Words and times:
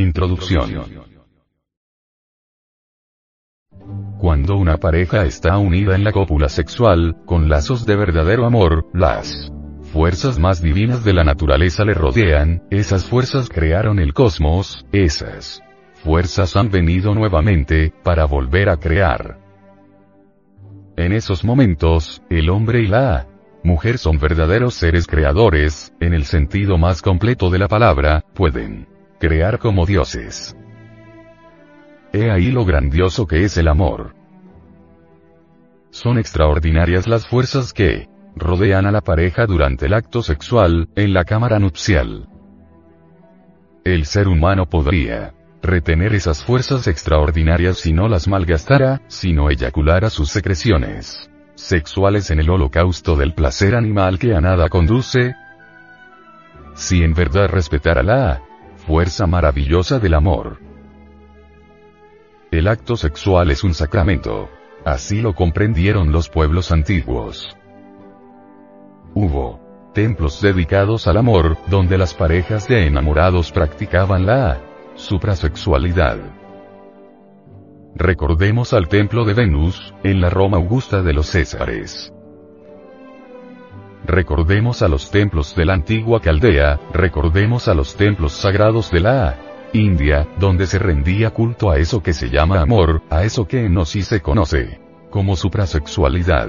Introducción. 0.00 0.70
Cuando 4.18 4.56
una 4.56 4.78
pareja 4.78 5.24
está 5.24 5.58
unida 5.58 5.94
en 5.94 6.04
la 6.04 6.12
cópula 6.12 6.48
sexual, 6.48 7.18
con 7.26 7.50
lazos 7.50 7.84
de 7.84 7.96
verdadero 7.96 8.46
amor, 8.46 8.86
las 8.94 9.52
fuerzas 9.92 10.38
más 10.38 10.62
divinas 10.62 11.04
de 11.04 11.12
la 11.12 11.22
naturaleza 11.22 11.84
le 11.84 11.92
rodean, 11.92 12.62
esas 12.70 13.04
fuerzas 13.04 13.50
crearon 13.50 13.98
el 13.98 14.14
cosmos, 14.14 14.86
esas 14.90 15.62
fuerzas 16.02 16.56
han 16.56 16.70
venido 16.70 17.14
nuevamente, 17.14 17.92
para 18.02 18.24
volver 18.24 18.70
a 18.70 18.78
crear. 18.78 19.38
En 20.96 21.12
esos 21.12 21.44
momentos, 21.44 22.22
el 22.30 22.48
hombre 22.48 22.80
y 22.80 22.86
la 22.86 23.26
mujer 23.64 23.98
son 23.98 24.18
verdaderos 24.18 24.72
seres 24.72 25.06
creadores, 25.06 25.92
en 26.00 26.14
el 26.14 26.24
sentido 26.24 26.78
más 26.78 27.02
completo 27.02 27.50
de 27.50 27.58
la 27.58 27.68
palabra, 27.68 28.24
pueden 28.34 28.89
crear 29.20 29.58
como 29.58 29.86
dioses. 29.86 30.56
He 32.12 32.30
ahí 32.30 32.50
lo 32.50 32.64
grandioso 32.64 33.26
que 33.26 33.44
es 33.44 33.56
el 33.58 33.68
amor. 33.68 34.14
Son 35.90 36.18
extraordinarias 36.18 37.06
las 37.06 37.26
fuerzas 37.26 37.72
que 37.72 38.08
rodean 38.34 38.86
a 38.86 38.90
la 38.90 39.02
pareja 39.02 39.46
durante 39.46 39.86
el 39.86 39.94
acto 39.94 40.22
sexual, 40.22 40.88
en 40.96 41.12
la 41.12 41.24
cámara 41.24 41.58
nupcial. 41.58 42.28
El 43.84 44.06
ser 44.06 44.26
humano 44.26 44.66
podría 44.66 45.34
retener 45.62 46.14
esas 46.14 46.42
fuerzas 46.42 46.88
extraordinarias 46.88 47.78
si 47.78 47.92
no 47.92 48.08
las 48.08 48.26
malgastara, 48.26 49.02
si 49.08 49.32
no 49.32 49.50
eyaculara 49.50 50.10
sus 50.10 50.30
secreciones 50.30 51.30
sexuales 51.56 52.30
en 52.30 52.40
el 52.40 52.48
holocausto 52.48 53.16
del 53.16 53.34
placer 53.34 53.74
animal 53.74 54.18
que 54.18 54.34
a 54.34 54.40
nada 54.40 54.70
conduce, 54.70 55.34
si 56.74 57.02
en 57.02 57.12
verdad 57.12 57.50
respetara 57.50 58.02
la 58.02 58.42
fuerza 58.80 59.26
maravillosa 59.26 59.98
del 59.98 60.14
amor. 60.14 60.58
El 62.50 62.66
acto 62.66 62.96
sexual 62.96 63.50
es 63.50 63.62
un 63.62 63.74
sacramento. 63.74 64.50
Así 64.84 65.20
lo 65.20 65.34
comprendieron 65.34 66.10
los 66.10 66.28
pueblos 66.28 66.72
antiguos. 66.72 67.56
Hubo 69.14 69.60
templos 69.94 70.40
dedicados 70.40 71.06
al 71.06 71.16
amor, 71.16 71.58
donde 71.68 71.98
las 71.98 72.14
parejas 72.14 72.66
de 72.66 72.86
enamorados 72.86 73.52
practicaban 73.52 74.26
la 74.26 74.60
suprasexualidad. 74.94 76.18
Recordemos 77.94 78.72
al 78.72 78.88
templo 78.88 79.24
de 79.24 79.34
Venus, 79.34 79.94
en 80.02 80.20
la 80.20 80.30
Roma 80.30 80.56
Augusta 80.56 81.02
de 81.02 81.12
los 81.12 81.26
Césares. 81.26 82.12
Recordemos 84.10 84.82
a 84.82 84.88
los 84.88 85.08
templos 85.12 85.54
de 85.54 85.64
la 85.64 85.74
antigua 85.74 86.20
Caldea, 86.20 86.80
recordemos 86.92 87.68
a 87.68 87.74
los 87.74 87.94
templos 87.94 88.32
sagrados 88.32 88.90
de 88.90 88.98
la 88.98 89.36
India, 89.72 90.26
donde 90.40 90.66
se 90.66 90.80
rendía 90.80 91.30
culto 91.30 91.70
a 91.70 91.78
eso 91.78 92.02
que 92.02 92.12
se 92.12 92.28
llama 92.28 92.60
amor, 92.60 93.02
a 93.08 93.22
eso 93.22 93.46
que 93.46 93.64
en 93.64 93.86
sí 93.86 94.02
se 94.02 94.20
conoce 94.20 94.80
como 95.10 95.36
suprasexualidad. 95.36 96.48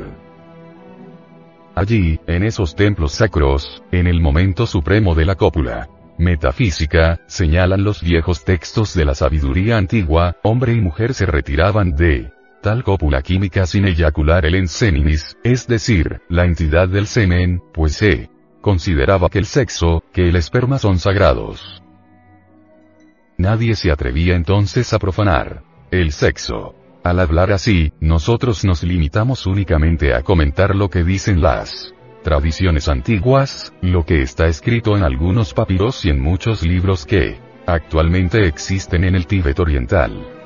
Allí, 1.75 2.19
en 2.25 2.41
esos 2.41 2.75
templos 2.75 3.11
sacros, 3.11 3.83
en 3.91 4.07
el 4.07 4.21
momento 4.21 4.65
supremo 4.65 5.13
de 5.13 5.25
la 5.25 5.35
cópula, 5.35 5.87
metafísica, 6.17 7.19
señalan 7.27 7.83
los 7.83 8.01
viejos 8.01 8.43
textos 8.43 8.95
de 8.95 9.05
la 9.05 9.13
sabiduría 9.13 9.77
antigua, 9.77 10.35
hombre 10.41 10.73
y 10.73 10.81
mujer 10.81 11.13
se 11.13 11.27
retiraban 11.27 11.95
de 11.95 12.31
tal 12.61 12.83
cópula 12.83 13.21
química 13.21 13.65
sin 13.65 13.85
eyacular 13.85 14.45
el 14.45 14.55
enseninis, 14.55 15.37
es 15.43 15.67
decir, 15.67 16.21
la 16.29 16.45
entidad 16.45 16.87
del 16.87 17.07
semen, 17.07 17.61
pues 17.73 17.95
se 17.95 18.29
consideraba 18.61 19.29
que 19.29 19.39
el 19.39 19.45
sexo, 19.45 20.03
que 20.13 20.29
el 20.29 20.35
esperma 20.35 20.77
son 20.77 20.99
sagrados. 20.99 21.81
Nadie 23.37 23.75
se 23.75 23.91
atrevía 23.91 24.35
entonces 24.35 24.93
a 24.93 24.99
profanar 24.99 25.63
el 25.89 26.11
sexo. 26.11 26.75
Al 27.03 27.19
hablar 27.19 27.51
así, 27.51 27.91
nosotros 27.99 28.63
nos 28.63 28.83
limitamos 28.83 29.47
únicamente 29.47 30.13
a 30.13 30.21
comentar 30.21 30.75
lo 30.75 30.89
que 30.89 31.03
dicen 31.03 31.41
las 31.41 31.95
tradiciones 32.23 32.87
antiguas, 32.87 33.73
lo 33.81 34.05
que 34.05 34.21
está 34.21 34.45
escrito 34.45 34.95
en 34.95 35.03
algunos 35.03 35.55
papiros 35.55 36.05
y 36.05 36.09
en 36.09 36.19
muchos 36.19 36.61
libros 36.61 37.07
que 37.07 37.39
actualmente 37.65 38.45
existen 38.45 39.03
en 39.03 39.15
el 39.15 39.25
Tíbet 39.25 39.59
oriental. 39.59 40.40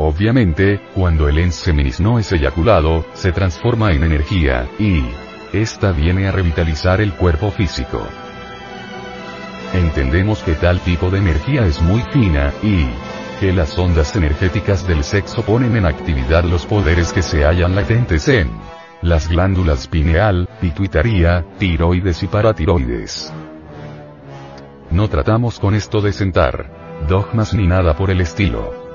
Obviamente, 0.00 0.80
cuando 0.94 1.28
el 1.28 1.38
enseminis 1.38 1.98
no 1.98 2.20
es 2.20 2.30
eyaculado, 2.30 3.04
se 3.14 3.32
transforma 3.32 3.90
en 3.90 4.04
energía, 4.04 4.68
y 4.78 5.02
esta 5.52 5.90
viene 5.90 6.28
a 6.28 6.32
revitalizar 6.32 7.00
el 7.00 7.12
cuerpo 7.14 7.50
físico. 7.50 8.06
Entendemos 9.74 10.44
que 10.44 10.54
tal 10.54 10.78
tipo 10.80 11.10
de 11.10 11.18
energía 11.18 11.66
es 11.66 11.82
muy 11.82 12.00
fina, 12.12 12.52
y 12.62 12.86
que 13.40 13.52
las 13.52 13.76
ondas 13.76 14.14
energéticas 14.14 14.86
del 14.86 15.02
sexo 15.02 15.42
ponen 15.42 15.76
en 15.76 15.86
actividad 15.86 16.44
los 16.44 16.64
poderes 16.64 17.12
que 17.12 17.22
se 17.22 17.44
hallan 17.44 17.74
latentes 17.74 18.28
en 18.28 18.50
las 19.02 19.28
glándulas 19.28 19.88
pineal, 19.88 20.48
pituitaria, 20.60 21.44
tiroides 21.58 22.22
y 22.22 22.28
paratiroides. 22.28 23.32
No 24.92 25.08
tratamos 25.08 25.58
con 25.58 25.74
esto 25.74 26.00
de 26.00 26.12
sentar 26.12 27.04
dogmas 27.08 27.52
ni 27.52 27.66
nada 27.66 27.96
por 27.96 28.10
el 28.10 28.20
estilo. 28.20 28.87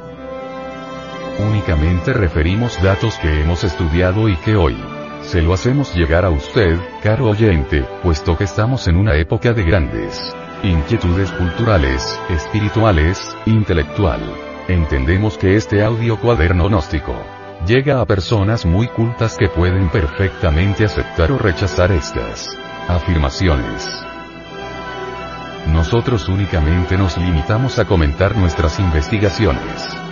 Únicamente 1.40 2.14
referimos 2.14 2.82
datos 2.82 3.18
que 3.18 3.42
hemos 3.42 3.64
estudiado 3.64 4.30
y 4.30 4.36
que 4.38 4.56
hoy 4.56 4.78
se 5.22 5.42
lo 5.42 5.54
hacemos 5.54 5.96
llegar 5.96 6.26
a 6.26 6.30
usted, 6.30 6.78
caro 7.02 7.30
oyente, 7.30 7.86
puesto 8.04 8.38
que 8.38 8.44
estamos 8.44 8.88
en 8.88 8.98
una 8.98 9.16
época 9.16 9.54
de 9.54 9.64
grandes 9.64 10.36
inquietudes 10.64 11.30
culturales, 11.32 12.20
espirituales, 12.30 13.20
intelectual. 13.46 14.22
Entendemos 14.68 15.38
que 15.38 15.56
este 15.58 15.84
audio 15.84 16.18
cuaderno 16.18 16.70
gnóstico 16.70 17.16
llega 17.68 18.00
a 18.00 18.06
personas 18.06 18.66
muy 18.66 18.88
cultas 18.88 19.38
que 19.38 19.50
pueden 19.50 19.90
perfectamente 19.90 20.86
aceptar 20.86 21.32
o 21.32 21.38
rechazar 21.38 21.92
estas 21.92 22.50
afirmaciones. 22.88 23.90
Nosotros 25.68 26.30
únicamente 26.30 26.98
nos 26.98 27.18
limitamos 27.18 27.80
a 27.80 27.86
comentar 27.86 28.38
nuestras 28.38 28.80
investigaciones. 28.80 30.03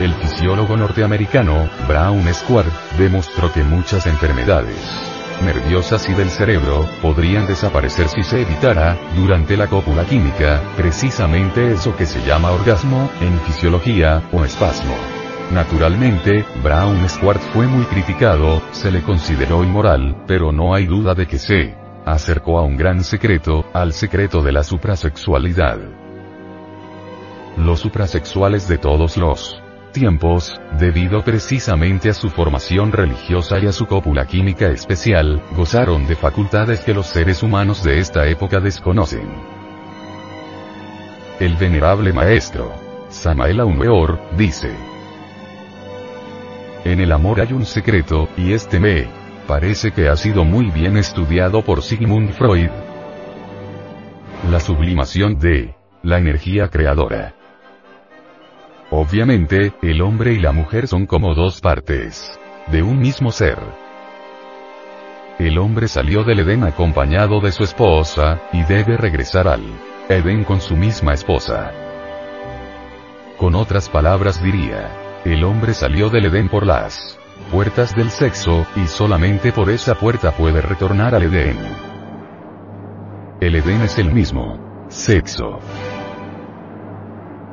El 0.00 0.14
fisiólogo 0.14 0.76
norteamericano, 0.76 1.68
Brown 1.86 2.26
Square, 2.32 2.70
demostró 2.98 3.52
que 3.52 3.62
muchas 3.62 4.06
enfermedades 4.06 5.10
nerviosas 5.42 6.08
y 6.08 6.14
del 6.14 6.30
cerebro, 6.30 6.86
podrían 7.02 7.46
desaparecer 7.46 8.08
si 8.08 8.22
se 8.22 8.42
evitara, 8.42 8.96
durante 9.16 9.56
la 9.56 9.66
cópula 9.66 10.04
química, 10.04 10.62
precisamente 10.76 11.72
eso 11.72 11.96
que 11.96 12.06
se 12.06 12.20
llama 12.22 12.50
orgasmo, 12.50 13.10
en 13.20 13.38
fisiología, 13.40 14.22
o 14.32 14.44
espasmo. 14.44 14.94
Naturalmente, 15.52 16.44
Brown 16.62 17.08
Squart 17.08 17.40
fue 17.52 17.66
muy 17.66 17.84
criticado, 17.86 18.62
se 18.70 18.90
le 18.90 19.02
consideró 19.02 19.64
inmoral, 19.64 20.24
pero 20.26 20.52
no 20.52 20.74
hay 20.74 20.86
duda 20.86 21.14
de 21.14 21.26
que 21.26 21.38
se 21.38 21.74
acercó 22.06 22.58
a 22.58 22.62
un 22.62 22.76
gran 22.76 23.02
secreto, 23.02 23.64
al 23.72 23.92
secreto 23.92 24.42
de 24.42 24.52
la 24.52 24.62
suprasexualidad. 24.62 25.78
Los 27.56 27.80
suprasexuales 27.80 28.68
de 28.68 28.78
todos 28.78 29.16
los 29.16 29.59
tiempos, 29.92 30.60
debido 30.78 31.22
precisamente 31.22 32.08
a 32.10 32.14
su 32.14 32.30
formación 32.30 32.92
religiosa 32.92 33.58
y 33.58 33.66
a 33.66 33.72
su 33.72 33.86
cópula 33.86 34.26
química 34.26 34.68
especial, 34.68 35.42
gozaron 35.56 36.06
de 36.06 36.16
facultades 36.16 36.80
que 36.80 36.94
los 36.94 37.06
seres 37.06 37.42
humanos 37.42 37.82
de 37.82 37.98
esta 37.98 38.26
época 38.26 38.60
desconocen. 38.60 39.28
El 41.38 41.56
venerable 41.56 42.12
maestro, 42.12 42.72
Samael 43.08 43.60
Aumeor, 43.60 44.20
dice, 44.36 44.70
En 46.84 47.00
el 47.00 47.12
amor 47.12 47.40
hay 47.40 47.52
un 47.52 47.64
secreto, 47.64 48.28
y 48.36 48.52
este 48.52 48.78
me 48.78 49.08
parece 49.46 49.90
que 49.90 50.08
ha 50.08 50.16
sido 50.16 50.44
muy 50.44 50.70
bien 50.70 50.96
estudiado 50.96 51.62
por 51.62 51.82
Sigmund 51.82 52.32
Freud. 52.32 52.70
La 54.50 54.60
sublimación 54.60 55.38
de 55.38 55.74
la 56.02 56.18
energía 56.18 56.68
creadora. 56.68 57.39
Obviamente, 58.90 59.72
el 59.82 60.02
hombre 60.02 60.32
y 60.32 60.40
la 60.40 60.50
mujer 60.50 60.88
son 60.88 61.06
como 61.06 61.34
dos 61.34 61.60
partes 61.60 62.38
de 62.66 62.82
un 62.82 62.98
mismo 62.98 63.30
ser. 63.30 63.58
El 65.38 65.58
hombre 65.58 65.88
salió 65.88 66.24
del 66.24 66.40
Edén 66.40 66.64
acompañado 66.64 67.40
de 67.40 67.52
su 67.52 67.62
esposa, 67.62 68.42
y 68.52 68.62
debe 68.64 68.96
regresar 68.96 69.46
al 69.46 69.62
Edén 70.08 70.44
con 70.44 70.60
su 70.60 70.76
misma 70.76 71.14
esposa. 71.14 71.72
Con 73.38 73.54
otras 73.54 73.88
palabras 73.88 74.42
diría, 74.42 74.90
el 75.24 75.44
hombre 75.44 75.72
salió 75.72 76.10
del 76.10 76.26
Edén 76.26 76.48
por 76.48 76.66
las 76.66 77.16
puertas 77.50 77.94
del 77.94 78.10
sexo, 78.10 78.66
y 78.74 78.86
solamente 78.86 79.52
por 79.52 79.70
esa 79.70 79.94
puerta 79.94 80.32
puede 80.32 80.60
retornar 80.60 81.14
al 81.14 81.22
Edén. 81.22 81.56
El 83.40 83.54
Edén 83.54 83.82
es 83.82 83.98
el 83.98 84.12
mismo 84.12 84.86
sexo. 84.88 85.60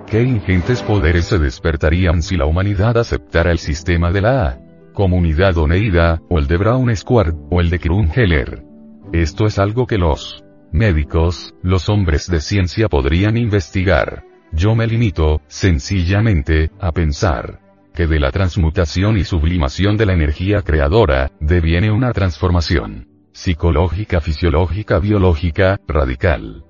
¿Qué 0.07 0.23
ingentes 0.23 0.81
poderes 0.83 1.25
se 1.25 1.37
despertarían 1.37 2.21
si 2.21 2.37
la 2.37 2.45
humanidad 2.45 2.97
aceptara 2.97 3.51
el 3.51 3.57
sistema 3.57 4.09
de 4.09 4.21
la 4.21 4.57
comunidad 4.93 5.57
Oneida, 5.57 6.21
o 6.29 6.39
el 6.39 6.47
de 6.47 6.55
Brown 6.55 6.95
Square, 6.95 7.33
o 7.51 7.59
el 7.59 7.69
de 7.69 7.77
Krungeller? 7.77 8.63
Esto 9.11 9.45
es 9.45 9.59
algo 9.59 9.85
que 9.85 9.97
los 9.97 10.45
médicos, 10.71 11.53
los 11.61 11.89
hombres 11.89 12.27
de 12.27 12.39
ciencia 12.39 12.87
podrían 12.87 13.35
investigar. 13.35 14.23
Yo 14.53 14.75
me 14.75 14.87
limito, 14.87 15.41
sencillamente, 15.47 16.71
a 16.79 16.93
pensar 16.93 17.59
que 17.93 18.07
de 18.07 18.21
la 18.21 18.31
transmutación 18.31 19.17
y 19.17 19.25
sublimación 19.25 19.97
de 19.97 20.05
la 20.05 20.13
energía 20.13 20.61
creadora, 20.61 21.31
deviene 21.41 21.91
una 21.91 22.13
transformación 22.13 23.07
psicológica, 23.33 24.21
fisiológica, 24.21 24.99
biológica, 24.99 25.81
radical. 25.85 26.63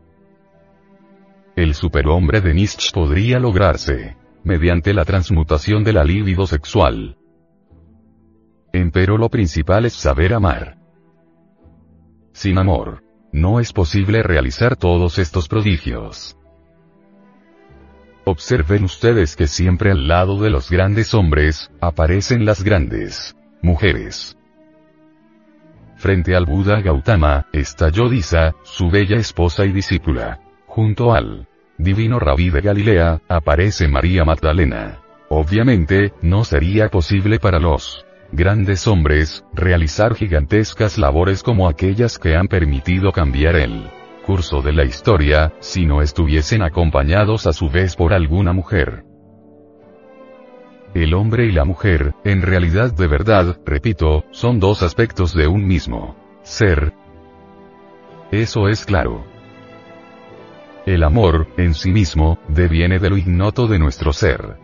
El 1.57 1.73
superhombre 1.73 2.39
de 2.39 2.53
Nietzsche 2.53 2.91
podría 2.93 3.39
lograrse 3.39 4.15
mediante 4.43 4.93
la 4.93 5.05
transmutación 5.05 5.83
de 5.83 5.91
la 5.91 6.03
libido 6.03 6.45
sexual. 6.45 7.17
Empero 8.71 9.17
lo 9.17 9.29
principal 9.29 9.85
es 9.85 9.93
saber 9.93 10.35
amar. 10.35 10.77
Sin 12.31 12.59
amor, 12.59 13.03
no 13.31 13.59
es 13.59 13.73
posible 13.73 14.21
realizar 14.21 14.75
todos 14.75 15.17
estos 15.17 15.47
prodigios. 15.47 16.37
Observen 18.23 18.83
ustedes 18.83 19.35
que 19.35 19.47
siempre 19.47 19.89
al 19.89 20.07
lado 20.07 20.39
de 20.39 20.51
los 20.51 20.69
grandes 20.69 21.15
hombres, 21.15 21.71
aparecen 21.81 22.45
las 22.45 22.63
grandes 22.63 23.35
mujeres. 23.63 24.37
Frente 25.95 26.35
al 26.35 26.45
Buda 26.45 26.81
Gautama, 26.81 27.47
está 27.51 27.89
Yodisa, 27.89 28.53
su 28.61 28.91
bella 28.91 29.17
esposa 29.17 29.65
y 29.65 29.71
discípula. 29.71 30.39
Junto 30.77 31.11
al 31.11 31.47
divino 31.79 32.19
rabí 32.19 32.51
de 32.51 32.61
Galilea, 32.61 33.23
aparece 33.27 33.87
María 33.87 34.23
Magdalena. 34.25 34.99
Obviamente, 35.27 36.13
no 36.21 36.43
sería 36.43 36.89
posible 36.89 37.39
para 37.39 37.57
los 37.57 38.05
grandes 38.31 38.85
hombres, 38.85 39.43
realizar 39.55 40.13
gigantescas 40.13 40.99
labores 40.99 41.41
como 41.41 41.67
aquellas 41.67 42.19
que 42.19 42.35
han 42.35 42.47
permitido 42.47 43.11
cambiar 43.11 43.55
el 43.55 43.89
curso 44.23 44.61
de 44.61 44.71
la 44.71 44.83
historia, 44.83 45.51
si 45.61 45.87
no 45.87 46.03
estuviesen 46.03 46.61
acompañados 46.61 47.47
a 47.47 47.53
su 47.53 47.71
vez 47.71 47.95
por 47.95 48.13
alguna 48.13 48.53
mujer. 48.53 49.03
El 50.93 51.15
hombre 51.15 51.47
y 51.47 51.53
la 51.53 51.65
mujer, 51.65 52.13
en 52.23 52.43
realidad 52.43 52.93
de 52.93 53.07
verdad, 53.07 53.57
repito, 53.65 54.25
son 54.29 54.59
dos 54.59 54.83
aspectos 54.83 55.33
de 55.33 55.47
un 55.47 55.65
mismo 55.65 56.15
ser. 56.43 56.93
Eso 58.29 58.67
es 58.67 58.85
claro. 58.85 59.36
El 60.87 61.03
amor, 61.03 61.49
en 61.57 61.73
sí 61.73 61.91
mismo, 61.91 62.39
deviene 62.47 62.97
de 62.97 63.09
lo 63.09 63.17
ignoto 63.17 63.67
de 63.67 63.77
nuestro 63.77 64.13
ser. 64.13 64.55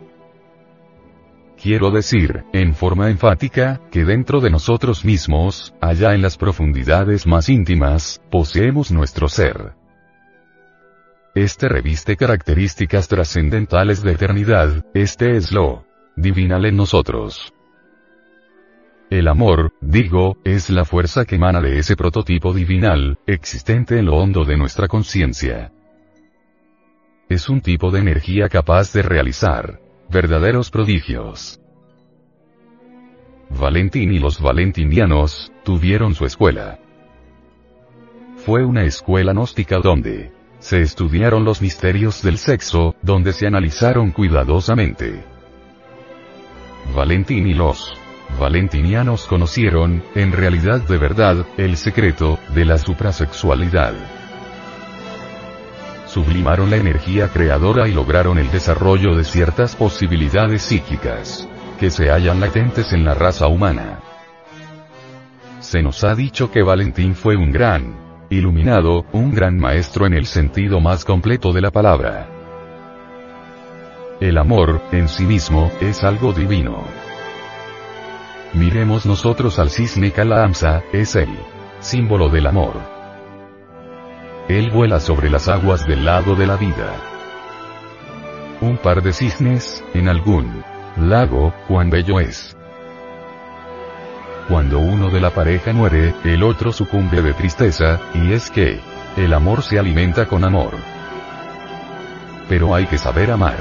Quiero 1.62 1.90
decir, 1.90 2.44
en 2.54 2.74
forma 2.74 3.10
enfática, 3.10 3.82
que 3.90 4.06
dentro 4.06 4.40
de 4.40 4.48
nosotros 4.48 5.04
mismos, 5.04 5.74
allá 5.82 6.14
en 6.14 6.22
las 6.22 6.38
profundidades 6.38 7.26
más 7.26 7.50
íntimas, 7.50 8.22
poseemos 8.30 8.90
nuestro 8.90 9.28
ser. 9.28 9.74
Este 11.34 11.68
reviste 11.68 12.16
características 12.16 13.06
trascendentales 13.06 14.02
de 14.02 14.12
eternidad, 14.12 14.82
este 14.94 15.36
es 15.36 15.52
lo 15.52 15.84
divinal 16.16 16.64
en 16.64 16.76
nosotros. 16.78 17.52
El 19.10 19.28
amor, 19.28 19.74
digo, 19.82 20.38
es 20.42 20.70
la 20.70 20.86
fuerza 20.86 21.26
que 21.26 21.34
emana 21.34 21.60
de 21.60 21.78
ese 21.78 21.96
prototipo 21.96 22.54
divinal, 22.54 23.18
existente 23.26 23.98
en 23.98 24.06
lo 24.06 24.16
hondo 24.16 24.46
de 24.46 24.56
nuestra 24.56 24.88
conciencia. 24.88 25.70
Es 27.34 27.48
un 27.48 27.60
tipo 27.60 27.90
de 27.90 27.98
energía 27.98 28.48
capaz 28.48 28.92
de 28.92 29.02
realizar 29.02 29.80
verdaderos 30.08 30.70
prodigios. 30.70 31.58
Valentín 33.50 34.12
y 34.12 34.20
los 34.20 34.40
valentinianos, 34.40 35.50
tuvieron 35.64 36.14
su 36.14 36.26
escuela. 36.26 36.78
Fue 38.36 38.64
una 38.64 38.84
escuela 38.84 39.32
gnóstica 39.32 39.80
donde 39.80 40.30
se 40.60 40.80
estudiaron 40.80 41.44
los 41.44 41.60
misterios 41.60 42.22
del 42.22 42.38
sexo, 42.38 42.94
donde 43.02 43.32
se 43.32 43.48
analizaron 43.48 44.12
cuidadosamente. 44.12 45.24
Valentín 46.94 47.48
y 47.48 47.54
los 47.54 47.94
valentinianos 48.38 49.24
conocieron, 49.24 50.04
en 50.14 50.30
realidad 50.30 50.82
de 50.82 50.98
verdad, 50.98 51.44
el 51.56 51.76
secreto 51.76 52.38
de 52.54 52.64
la 52.64 52.78
suprasexualidad 52.78 54.23
sublimaron 56.14 56.70
la 56.70 56.76
energía 56.76 57.28
creadora 57.28 57.88
y 57.88 57.92
lograron 57.92 58.38
el 58.38 58.48
desarrollo 58.52 59.16
de 59.16 59.24
ciertas 59.24 59.74
posibilidades 59.74 60.62
psíquicas 60.62 61.48
que 61.80 61.90
se 61.90 62.08
hallan 62.08 62.38
latentes 62.38 62.92
en 62.92 63.04
la 63.04 63.14
raza 63.14 63.48
humana. 63.48 63.98
Se 65.58 65.82
nos 65.82 66.04
ha 66.04 66.14
dicho 66.14 66.52
que 66.52 66.62
Valentín 66.62 67.16
fue 67.16 67.34
un 67.34 67.50
gran 67.50 67.96
iluminado, 68.30 69.04
un 69.10 69.34
gran 69.34 69.58
maestro 69.58 70.06
en 70.06 70.14
el 70.14 70.26
sentido 70.26 70.78
más 70.78 71.04
completo 71.04 71.52
de 71.52 71.62
la 71.62 71.72
palabra. 71.72 72.28
El 74.20 74.38
amor, 74.38 74.82
en 74.92 75.08
sí 75.08 75.24
mismo, 75.24 75.72
es 75.80 76.04
algo 76.04 76.32
divino. 76.32 76.84
Miremos 78.52 79.04
nosotros 79.04 79.58
al 79.58 79.68
cisne 79.68 80.12
Kalaamsa, 80.12 80.84
es 80.92 81.16
el 81.16 81.30
símbolo 81.80 82.28
del 82.28 82.46
amor. 82.46 82.93
Él 84.48 84.70
vuela 84.70 85.00
sobre 85.00 85.30
las 85.30 85.48
aguas 85.48 85.86
del 85.86 86.04
lago 86.04 86.34
de 86.34 86.46
la 86.46 86.56
vida. 86.56 86.92
Un 88.60 88.76
par 88.76 89.02
de 89.02 89.14
cisnes, 89.14 89.82
en 89.94 90.08
algún 90.08 90.62
lago, 90.96 91.54
cuán 91.66 91.88
bello 91.88 92.20
es. 92.20 92.54
Cuando 94.48 94.80
uno 94.80 95.08
de 95.08 95.20
la 95.20 95.30
pareja 95.30 95.72
muere, 95.72 96.14
el 96.24 96.42
otro 96.42 96.72
sucumbe 96.72 97.22
de 97.22 97.32
tristeza, 97.32 98.00
y 98.12 98.32
es 98.32 98.50
que, 98.50 98.80
el 99.16 99.32
amor 99.32 99.62
se 99.62 99.78
alimenta 99.78 100.26
con 100.26 100.44
amor. 100.44 100.74
Pero 102.46 102.74
hay 102.74 102.84
que 102.84 102.98
saber 102.98 103.30
amar. 103.30 103.56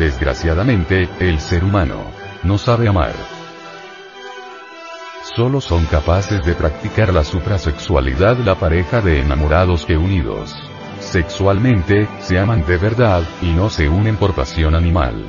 Desgraciadamente, 0.00 1.08
el 1.20 1.38
ser 1.38 1.62
humano, 1.62 2.10
no 2.42 2.58
sabe 2.58 2.88
amar 2.88 3.35
solo 5.36 5.60
son 5.60 5.84
capaces 5.84 6.42
de 6.46 6.54
practicar 6.54 7.12
la 7.12 7.22
suprasexualidad 7.22 8.38
la 8.38 8.54
pareja 8.54 9.02
de 9.02 9.20
enamorados 9.20 9.84
que 9.84 9.98
unidos 9.98 10.54
sexualmente, 11.00 12.08
se 12.20 12.38
aman 12.38 12.64
de 12.66 12.78
verdad, 12.78 13.22
y 13.42 13.52
no 13.52 13.70
se 13.70 13.88
unen 13.88 14.16
por 14.16 14.34
pasión 14.34 14.74
animal. 14.74 15.28